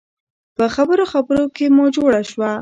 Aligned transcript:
په 0.57 0.65
خبرو 0.75 1.03
خبرو 1.13 1.43
کې 1.55 1.65
مو 1.75 1.85
جوړه 1.95 2.21
شوه. 2.29 2.51